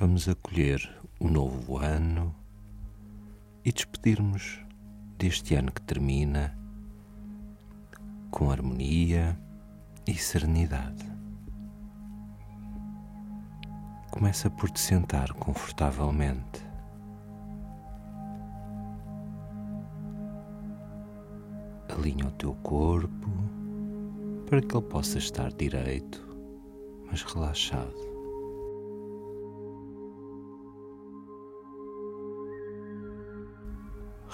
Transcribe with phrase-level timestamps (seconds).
[0.00, 0.80] vamos acolher
[1.18, 2.34] o novo ano
[3.62, 4.58] e despedirmos
[5.18, 6.58] deste ano que termina
[8.30, 9.38] com harmonia
[10.06, 11.04] e serenidade.
[14.10, 16.66] Começa por te sentar confortavelmente.
[21.90, 23.28] Alinha o teu corpo
[24.46, 26.26] para que ele possa estar direito,
[27.06, 28.09] mas relaxado.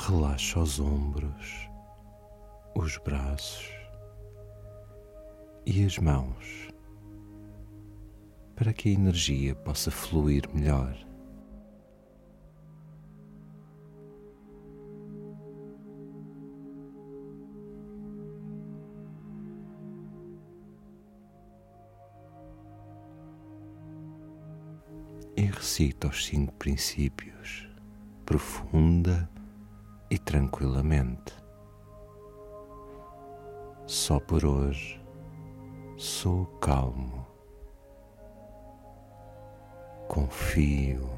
[0.09, 1.69] Relaxa os ombros,
[2.77, 3.69] os braços
[5.67, 6.69] e as mãos
[8.55, 10.97] para que a energia possa fluir melhor.
[25.37, 27.69] E recita os cinco princípios
[28.25, 29.29] profunda
[30.11, 31.35] e tranquilamente.
[33.87, 35.01] Só por hoje
[35.97, 37.27] sou calmo,
[40.09, 41.09] confio,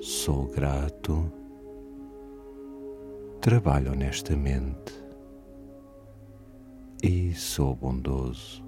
[0.00, 1.30] sou grato,
[3.40, 5.04] trabalho honestamente
[7.02, 8.63] e sou bondoso.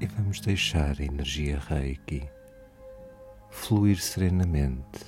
[0.00, 2.28] E vamos deixar a energia Reiki
[3.50, 5.00] fluir serenamente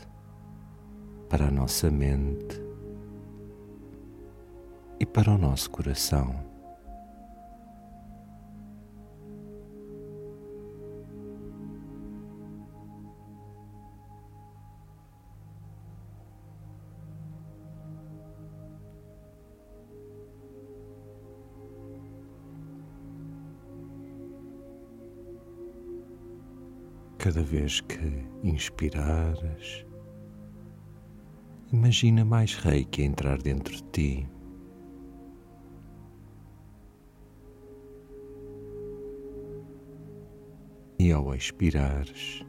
[1.29, 2.61] para a nossa mente
[4.99, 6.48] e para o nosso coração.
[27.19, 29.85] Cada vez que inspirares,
[31.73, 34.29] imagina mais reiki entrar dentro de ti.
[41.01, 42.47] E ao expirares,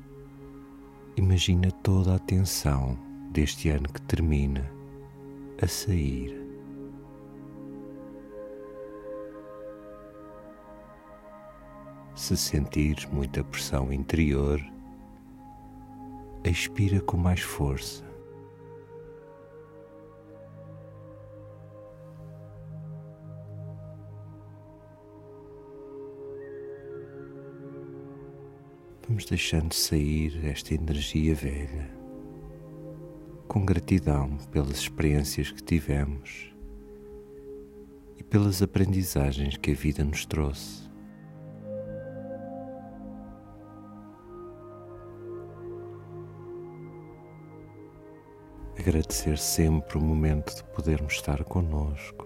[1.17, 2.95] imagina toda a tensão
[3.31, 4.71] deste ano que termina
[5.59, 6.38] a sair.
[12.19, 14.61] Se sentires muita pressão interior,
[16.43, 18.03] expira com mais força.
[29.07, 31.89] Vamos deixando sair esta energia velha,
[33.47, 36.53] com gratidão pelas experiências que tivemos
[38.17, 40.88] e pelas aprendizagens que a vida nos trouxe.
[48.79, 52.25] Agradecer sempre o momento de podermos estar conosco,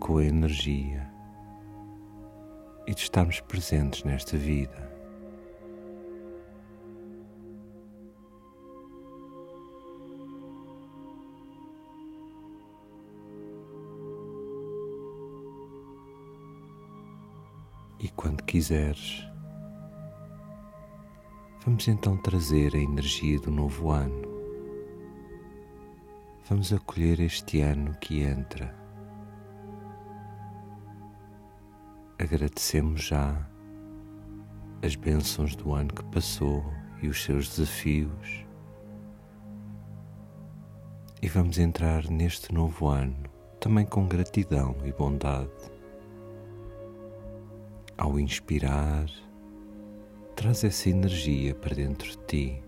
[0.00, 1.10] com a energia
[2.86, 4.88] e de estarmos presentes nesta vida.
[17.98, 19.26] E quando quiseres,
[21.64, 24.27] vamos então trazer a energia do novo ano
[26.48, 28.74] vamos acolher este ano que entra.
[32.18, 33.46] Agradecemos já
[34.82, 36.64] as bênçãos do ano que passou
[37.02, 38.46] e os seus desafios.
[41.20, 43.28] E vamos entrar neste novo ano
[43.60, 45.50] também com gratidão e bondade.
[47.98, 49.06] Ao inspirar,
[50.34, 52.67] traz essa energia para dentro de ti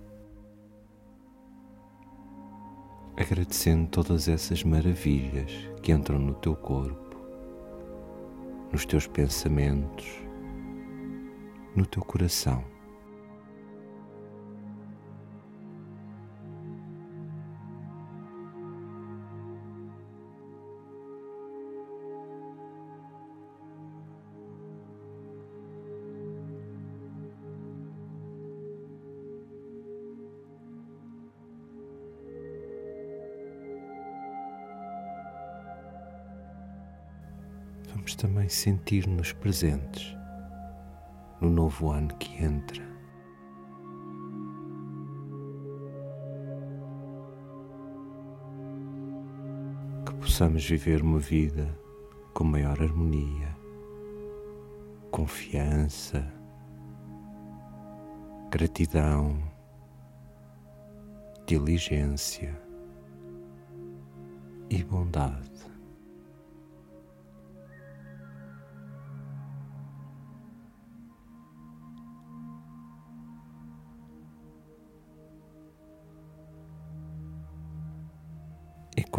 [3.16, 5.50] agradecendo todas essas maravilhas
[5.82, 7.16] que entram no teu corpo,
[8.72, 10.06] nos teus pensamentos,
[11.74, 12.64] no teu coração.
[37.92, 40.16] Vamos também sentir-nos presentes
[41.40, 42.90] no novo ano que entra.
[50.20, 51.68] possamos viver uma vida
[52.32, 53.54] com maior harmonia,
[55.10, 56.32] confiança,
[58.50, 59.36] gratidão,
[61.46, 62.58] diligência
[64.70, 65.49] e bondade.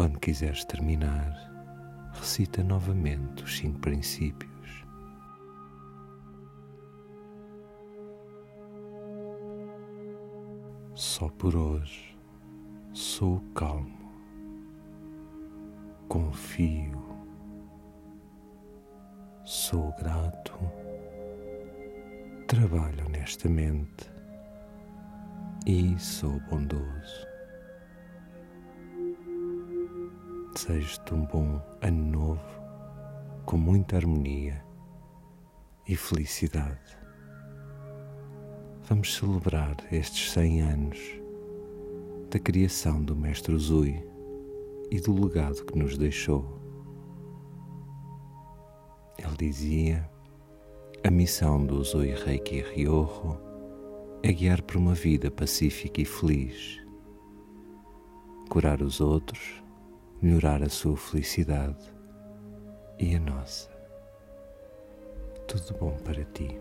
[0.02, 1.32] Quando quiseres terminar,
[2.12, 4.84] recita novamente os cinco princípios.
[10.92, 12.18] Só por hoje
[12.92, 14.12] sou calmo,
[16.08, 17.00] confio,
[19.44, 20.52] sou grato,
[22.48, 24.10] trabalho honestamente
[25.64, 27.31] e sou bondoso.
[30.64, 32.62] Desejo-te um bom ano novo
[33.44, 34.64] com muita harmonia
[35.88, 36.96] e felicidade.
[38.84, 40.98] Vamos celebrar estes 100 anos
[42.30, 44.08] da criação do Mestre Zui
[44.88, 46.60] e do legado que nos deixou.
[49.18, 50.08] Ele dizia:
[51.02, 53.36] a missão do Zui Reiki Ryoho
[54.22, 56.80] é guiar por uma vida pacífica e feliz,
[58.48, 59.61] curar os outros
[60.22, 61.92] melhorar a sua felicidade
[62.96, 63.68] e a nossa.
[65.48, 66.56] Tudo bom para ti.